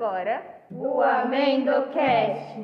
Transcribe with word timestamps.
agora 0.00 0.42
o 0.70 1.02
AmendoCast. 1.02 2.58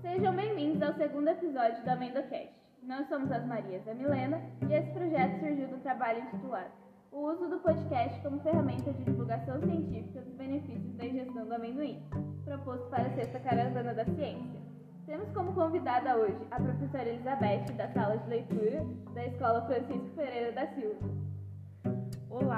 Sejam 0.00 0.34
bem-vindos 0.34 0.80
ao 0.80 0.94
segundo 0.94 1.28
episódio 1.28 1.84
do 1.84 1.90
AmendoCast. 1.90 2.48
Nós 2.82 3.06
somos 3.10 3.30
as 3.30 3.44
Marias 3.44 3.84
da 3.84 3.92
Milena 3.92 4.40
e 4.66 4.72
esse 4.72 4.90
projeto 4.92 5.38
surgiu 5.40 5.68
do 5.68 5.82
trabalho 5.82 6.20
intitulado 6.20 6.70
O 7.10 7.30
uso 7.30 7.46
do 7.50 7.58
podcast 7.58 8.18
como 8.22 8.40
ferramenta 8.40 8.90
de 8.90 9.04
divulgação 9.04 9.60
científica 9.60 10.22
dos 10.22 10.32
benefícios 10.32 10.96
da 10.96 11.04
ingestão 11.04 11.44
do 11.44 11.54
amendoim, 11.54 12.02
proposto 12.46 12.88
para 12.88 13.02
a 13.02 13.14
Sexta 13.16 13.38
Caravana 13.40 13.92
da 13.92 14.06
Ciência. 14.06 14.60
Temos 15.04 15.30
como 15.32 15.52
convidada 15.52 16.16
hoje 16.16 16.38
a 16.50 16.58
professora 16.58 17.06
Elizabeth, 17.06 17.70
da 17.76 17.88
sala 17.88 18.16
de 18.16 18.30
leitura 18.30 18.82
da 19.12 19.26
Escola 19.26 19.60
Francisco 19.66 20.08
Pereira 20.16 20.52
da 20.52 20.66
Silva. 20.68 21.31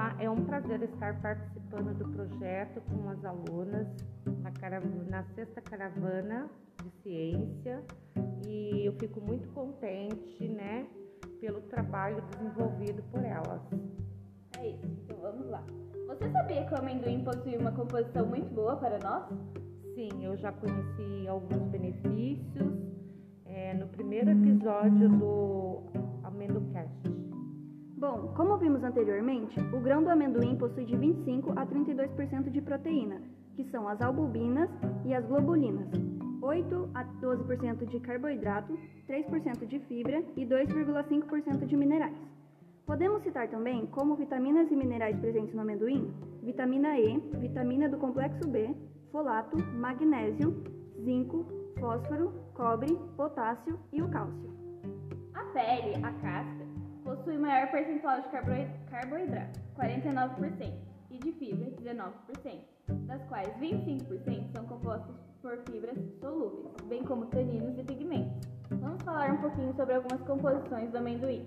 Olá, 0.04 0.16
é 0.18 0.28
um 0.28 0.44
prazer 0.44 0.82
estar 0.82 1.18
participando 1.22 1.96
do 1.96 2.06
projeto 2.10 2.82
com 2.82 3.08
as 3.08 3.24
alunas 3.24 3.88
na, 4.42 4.50
caravana, 4.50 5.02
na 5.08 5.24
sexta 5.34 5.62
caravana 5.62 6.46
de 6.82 6.90
ciência 7.02 7.82
e 8.46 8.84
eu 8.84 8.92
fico 8.98 9.18
muito 9.22 9.48
contente, 9.54 10.46
né, 10.46 10.86
pelo 11.40 11.62
trabalho 11.62 12.22
desenvolvido 12.28 13.02
por 13.04 13.24
elas. 13.24 13.62
É 14.58 14.72
isso, 14.72 14.86
então 15.04 15.16
vamos 15.22 15.48
lá. 15.48 15.64
Você 16.08 16.30
sabia 16.32 16.66
que 16.66 16.74
o 16.74 16.78
amendoim 16.78 17.24
possui 17.24 17.56
uma 17.56 17.72
composição 17.72 18.26
muito 18.26 18.52
boa 18.52 18.76
para 18.76 18.98
nós? 18.98 19.26
Sim, 19.94 20.22
eu 20.22 20.36
já 20.36 20.52
conheci 20.52 21.26
alguns 21.26 21.66
benefícios 21.70 22.74
é, 23.46 23.72
no 23.72 23.88
primeiro 23.88 24.28
episódio 24.28 25.08
do 25.08 25.82
AmendoCast. 26.24 27.14
Bom, 27.96 28.32
como 28.36 28.56
vimos 28.58 28.82
anteriormente, 28.82 29.58
o 29.72 29.80
grão 29.80 30.02
do 30.02 30.10
amendoim 30.10 30.56
possui 30.56 30.84
de 30.84 30.96
25 30.96 31.52
a 31.52 31.64
32% 31.64 32.50
de 32.50 32.60
proteína, 32.60 33.20
que 33.54 33.64
são 33.70 33.88
as 33.88 34.00
albuminas 34.02 34.68
e 35.04 35.14
as 35.14 35.24
globulinas, 35.24 35.88
8 36.42 36.90
a 36.92 37.04
12% 37.04 37.86
de 37.86 38.00
carboidrato, 38.00 38.76
3% 39.08 39.66
de 39.66 39.78
fibra 39.80 40.22
e 40.36 40.44
2,5% 40.44 41.66
de 41.66 41.76
minerais. 41.76 42.16
Podemos 42.84 43.22
citar 43.22 43.48
também 43.48 43.86
como 43.86 44.16
vitaminas 44.16 44.70
e 44.70 44.76
minerais 44.76 45.18
presentes 45.18 45.54
no 45.54 45.62
amendoim: 45.62 46.12
vitamina 46.42 46.98
E, 46.98 47.18
vitamina 47.38 47.88
do 47.88 47.96
complexo 47.96 48.46
B, 48.48 48.74
folato, 49.10 49.56
magnésio, 49.76 50.62
zinco, 51.02 51.46
fósforo, 51.80 52.32
cobre, 52.54 52.94
potássio 53.16 53.78
e 53.92 54.02
o 54.02 54.08
cálcio. 54.08 54.52
A 55.32 55.44
pele, 55.44 55.94
a 56.04 56.12
casca, 56.12 56.53
maior 57.44 57.70
percentual 57.70 58.22
de 58.22 58.28
carboidrato, 58.90 59.60
49%, 59.76 60.72
e 61.10 61.18
de 61.18 61.32
fibra, 61.32 61.70
19%, 61.72 62.10
das 63.06 63.22
quais 63.24 63.48
25% 63.58 64.50
são 64.56 64.64
compostas 64.64 65.14
por 65.42 65.58
fibras 65.70 65.96
solúveis, 66.20 66.74
bem 66.88 67.04
como 67.04 67.26
taninos 67.26 67.78
e 67.78 67.84
pigmentos. 67.84 68.48
Vamos 68.70 69.02
falar 69.02 69.30
um 69.30 69.36
pouquinho 69.42 69.74
sobre 69.74 69.94
algumas 69.94 70.22
composições 70.22 70.90
do 70.90 70.96
amendoim. 70.96 71.46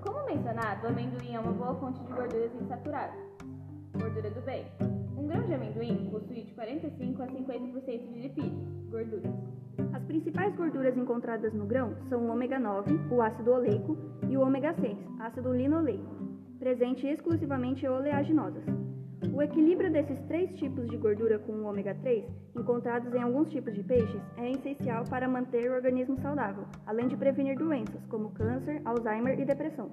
Como 0.00 0.24
mencionado, 0.24 0.86
o 0.86 0.90
amendoim 0.90 1.34
é 1.34 1.40
uma 1.40 1.52
boa 1.52 1.74
fonte 1.80 2.00
de 2.04 2.12
gorduras 2.12 2.54
insaturadas, 2.54 3.18
gordura 3.94 4.30
do 4.30 4.40
bem. 4.42 4.66
Um 5.16 5.26
grão 5.26 5.42
de 5.42 5.54
amendoim 5.54 6.08
possui 6.10 6.42
de 6.42 6.54
45 6.54 7.22
a 7.22 7.26
50% 7.26 8.12
de 8.12 8.20
lipídios, 8.20 8.88
gorduras. 8.88 9.57
Principais 10.28 10.54
gorduras 10.56 10.94
encontradas 10.94 11.54
no 11.54 11.64
grão 11.64 11.94
são 12.10 12.20
o 12.20 12.30
ômega 12.30 12.58
9, 12.58 13.00
o 13.10 13.22
ácido 13.22 13.50
oleico, 13.50 13.96
e 14.28 14.36
o 14.36 14.42
ômega 14.42 14.74
6, 14.74 14.94
ácido 15.20 15.54
linoleico, 15.54 16.04
presente 16.58 17.06
exclusivamente 17.06 17.86
em 17.86 17.88
oleaginosas. 17.88 18.62
O 19.32 19.40
equilíbrio 19.40 19.90
desses 19.90 20.20
três 20.26 20.54
tipos 20.58 20.86
de 20.90 20.98
gordura 20.98 21.38
com 21.38 21.52
o 21.52 21.64
ômega 21.64 21.94
3, 22.02 22.26
encontrados 22.54 23.14
em 23.14 23.22
alguns 23.22 23.48
tipos 23.48 23.74
de 23.74 23.82
peixes, 23.82 24.20
é 24.36 24.50
essencial 24.50 25.02
para 25.08 25.26
manter 25.26 25.70
o 25.70 25.74
organismo 25.74 26.20
saudável, 26.20 26.64
além 26.84 27.08
de 27.08 27.16
prevenir 27.16 27.56
doenças 27.56 28.04
como 28.10 28.30
câncer, 28.32 28.82
Alzheimer 28.84 29.40
e 29.40 29.46
depressão. 29.46 29.90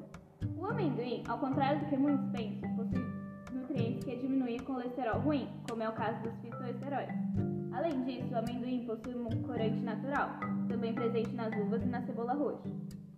O 0.58 0.66
amendoim, 0.66 1.24
ao 1.30 1.40
contrário 1.40 1.80
do 1.80 1.86
que 1.86 1.96
muitos 1.96 2.30
pensam, 2.32 2.76
possui 2.76 3.06
nutrientes 3.54 4.04
que 4.04 4.18
diminuem 4.18 4.60
o 4.60 4.64
colesterol 4.66 5.18
ruim, 5.22 5.48
como 5.70 5.82
é 5.82 5.88
o 5.88 5.94
caso 5.94 6.22
dos 6.24 6.36
fitoesteróides. 6.42 7.55
Além 7.86 8.02
disso, 8.04 8.34
o 8.34 8.38
amendoim 8.40 8.84
possui 8.88 9.14
um 9.14 9.44
corante 9.44 9.80
natural, 9.82 10.40
também 10.68 10.96
presente 10.96 11.30
nas 11.36 11.56
uvas 11.56 11.84
e 11.84 11.86
na 11.86 12.02
cebola 12.02 12.34
roxa 12.34 12.68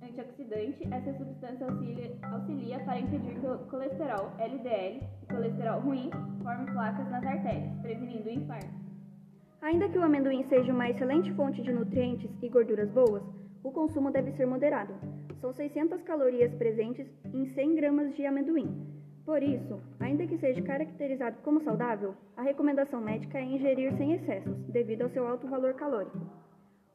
antioxidante, 0.01 0.85
essa 0.91 1.13
substância 1.13 1.65
auxilia, 1.65 2.17
auxilia 2.23 2.79
para 2.79 2.99
impedir 2.99 3.39
que 3.39 3.47
o 3.47 3.59
colesterol 3.69 4.33
LDL 4.37 5.01
e 5.23 5.25
colesterol 5.27 5.79
ruim 5.79 6.09
formem 6.43 6.65
placas 6.73 7.09
nas 7.09 7.23
artérias, 7.23 7.79
prevenindo 7.81 8.27
o 8.27 8.33
infarto. 8.33 8.67
Ainda 9.61 9.87
que 9.87 9.97
o 9.97 10.03
amendoim 10.03 10.43
seja 10.49 10.73
uma 10.73 10.89
excelente 10.89 11.31
fonte 11.33 11.61
de 11.61 11.71
nutrientes 11.71 12.29
e 12.41 12.49
gorduras 12.49 12.91
boas, 12.91 13.23
o 13.63 13.71
consumo 13.71 14.11
deve 14.11 14.33
ser 14.33 14.45
moderado. 14.45 14.93
São 15.39 15.53
600 15.53 16.01
calorias 16.03 16.53
presentes 16.55 17.07
em 17.33 17.45
100 17.53 17.75
gramas 17.75 18.15
de 18.17 18.25
amendoim. 18.25 18.96
Por 19.27 19.43
isso, 19.43 19.81
ainda 19.99 20.25
que 20.25 20.37
seja 20.37 20.61
caracterizado 20.61 21.35
como 21.43 21.61
saudável, 21.61 22.15
a 22.37 22.43
recomendação 22.43 23.01
médica 23.01 23.37
é 23.37 23.43
ingerir 23.43 23.91
sem 23.97 24.13
excessos, 24.13 24.55
devido 24.69 25.01
ao 25.01 25.09
seu 25.09 25.27
alto 25.27 25.45
valor 25.49 25.73
calórico. 25.73 26.17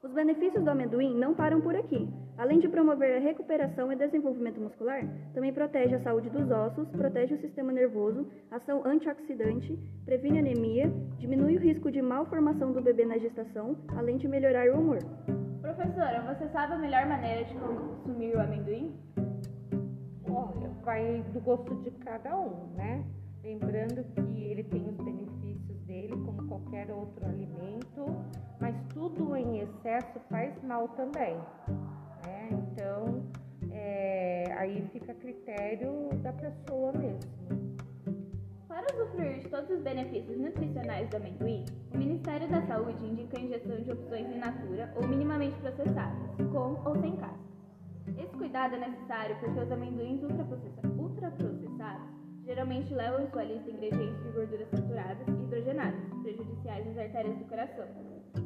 Os 0.02 0.10
benefícios 0.14 0.64
do 0.64 0.70
amendoim 0.70 1.14
não 1.14 1.34
param 1.34 1.60
por 1.60 1.76
aqui. 1.76 2.08
Além 2.38 2.58
de 2.58 2.70
promover 2.70 3.18
a 3.18 3.20
recuperação 3.20 3.92
e 3.92 3.96
desenvolvimento 3.96 4.58
muscular, 4.58 5.06
também 5.34 5.52
protege 5.52 5.94
a 5.94 6.00
saúde 6.00 6.30
dos 6.30 6.50
ossos, 6.50 6.88
protege 6.92 7.34
o 7.34 7.40
sistema 7.42 7.70
nervoso, 7.70 8.26
ação 8.50 8.80
antioxidante, 8.82 9.78
previne 10.06 10.38
anemia, 10.38 10.90
diminui 11.18 11.58
o 11.58 11.60
risco 11.60 11.92
de 11.92 12.00
malformação 12.00 12.72
do 12.72 12.80
bebê 12.80 13.04
na 13.04 13.18
gestação, 13.18 13.76
além 13.94 14.16
de 14.16 14.26
melhorar 14.26 14.70
o 14.70 14.80
humor. 14.80 15.00
Professora, 15.60 16.34
você 16.34 16.48
sabe 16.48 16.72
a 16.72 16.78
melhor 16.78 17.06
maneira 17.06 17.44
de 17.44 17.54
consumir 17.56 18.34
o 18.34 18.40
amendoim? 18.40 19.11
Vai 20.92 21.24
do 21.32 21.40
gosto 21.40 21.74
de 21.76 21.90
cada 22.04 22.38
um, 22.38 22.66
né? 22.74 23.02
Lembrando 23.42 24.04
que 24.12 24.42
ele 24.42 24.62
tem 24.62 24.86
os 24.86 24.96
benefícios 24.96 25.78
dele, 25.86 26.14
como 26.22 26.46
qualquer 26.46 26.90
outro 26.90 27.24
alimento, 27.24 28.04
mas 28.60 28.76
tudo 28.92 29.34
em 29.34 29.60
excesso 29.60 30.20
faz 30.28 30.52
mal 30.62 30.88
também. 30.88 31.34
Né? 32.26 32.50
Então, 32.50 33.22
é, 33.70 34.52
aí 34.58 34.86
fica 34.92 35.12
a 35.12 35.14
critério 35.14 36.10
da 36.22 36.34
pessoa 36.34 36.92
mesmo. 36.92 37.30
Para 38.68 38.84
usufruir 38.94 39.38
de 39.38 39.48
todos 39.48 39.70
os 39.70 39.80
benefícios 39.80 40.38
nutricionais 40.38 41.08
do 41.08 41.16
amendoim, 41.16 41.64
o 41.94 41.96
Ministério 41.96 42.50
da 42.50 42.60
Saúde 42.66 43.02
indica 43.02 43.38
a 43.38 43.40
injeção 43.40 43.80
de 43.80 43.92
opções 43.92 44.28
in 44.30 44.38
natura 44.38 44.92
ou 44.94 45.08
minimamente 45.08 45.56
processadas, 45.56 46.36
com 46.52 46.86
ou 46.86 47.00
sem 47.00 47.16
casca. 47.16 47.51
Esse 48.08 48.36
cuidado 48.36 48.74
é 48.74 48.78
necessário 48.78 49.36
porque 49.40 49.60
os 49.60 49.72
amendoins 49.72 50.22
ultraprocessados 50.22 50.82
geralmente 52.44 52.92
levam 52.92 53.22
em 53.22 53.30
sua 53.30 53.44
lista 53.44 53.70
ingredientes 53.70 54.22
de 54.22 54.30
gorduras 54.30 54.68
saturadas 54.68 55.26
e 55.28 55.30
hidrogenadas, 55.30 56.00
prejudiciais 56.22 56.86
às 56.88 56.98
artérias 56.98 57.38
do 57.38 57.44
coração. 57.44 57.86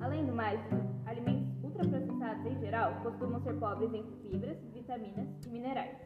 Além 0.00 0.24
do 0.24 0.32
mais, 0.32 0.60
alimentos 1.06 1.64
ultraprocessados 1.64 2.46
em 2.46 2.58
geral 2.60 3.00
costumam 3.02 3.40
ser 3.42 3.54
pobres 3.54 3.92
em 3.92 4.04
fibras, 4.22 4.56
vitaminas 4.72 5.26
e 5.46 5.48
minerais. 5.48 5.96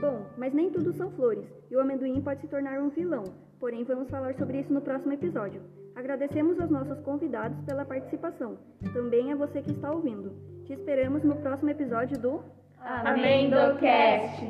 Bom, 0.00 0.26
mas 0.36 0.52
nem 0.52 0.70
tudo 0.70 0.92
são 0.92 1.10
flores, 1.12 1.46
e 1.70 1.76
o 1.76 1.80
amendoim 1.80 2.20
pode 2.20 2.40
se 2.40 2.48
tornar 2.48 2.80
um 2.80 2.88
vilão, 2.88 3.24
porém 3.60 3.84
vamos 3.84 4.08
falar 4.10 4.34
sobre 4.34 4.60
isso 4.60 4.72
no 4.72 4.80
próximo 4.80 5.12
episódio. 5.12 5.60
Agradecemos 5.94 6.58
aos 6.58 6.70
nossos 6.70 6.98
convidados 7.00 7.60
pela 7.64 7.84
participação, 7.84 8.58
também 8.92 9.32
a 9.32 9.36
você 9.36 9.62
que 9.62 9.70
está 9.70 9.92
ouvindo. 9.92 10.32
Te 10.64 10.72
esperamos 10.72 11.22
no 11.22 11.36
próximo 11.36 11.70
episódio 11.70 12.18
do 12.18 12.42
Amendocast. 12.84 14.44